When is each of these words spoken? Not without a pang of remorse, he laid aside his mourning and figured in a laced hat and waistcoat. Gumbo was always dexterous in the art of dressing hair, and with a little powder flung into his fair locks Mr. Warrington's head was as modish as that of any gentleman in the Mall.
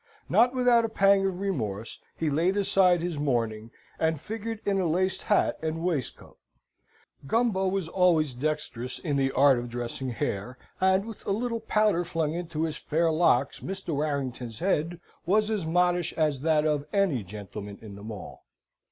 Not 0.27 0.55
without 0.55 0.83
a 0.83 0.89
pang 0.89 1.27
of 1.27 1.39
remorse, 1.39 1.99
he 2.17 2.31
laid 2.31 2.57
aside 2.57 3.01
his 3.03 3.19
mourning 3.19 3.69
and 3.99 4.19
figured 4.19 4.59
in 4.65 4.79
a 4.79 4.87
laced 4.87 5.21
hat 5.21 5.59
and 5.61 5.83
waistcoat. 5.83 6.39
Gumbo 7.27 7.67
was 7.67 7.87
always 7.87 8.33
dexterous 8.33 8.97
in 8.97 9.15
the 9.15 9.31
art 9.33 9.59
of 9.59 9.69
dressing 9.69 10.09
hair, 10.09 10.57
and 10.79 11.05
with 11.05 11.23
a 11.27 11.31
little 11.31 11.59
powder 11.59 12.03
flung 12.03 12.33
into 12.33 12.63
his 12.63 12.77
fair 12.77 13.11
locks 13.11 13.59
Mr. 13.59 13.93
Warrington's 13.93 14.57
head 14.57 14.99
was 15.27 15.51
as 15.51 15.67
modish 15.67 16.13
as 16.13 16.41
that 16.41 16.65
of 16.65 16.85
any 16.91 17.21
gentleman 17.21 17.77
in 17.79 17.93
the 17.93 18.01
Mall. 18.01 18.43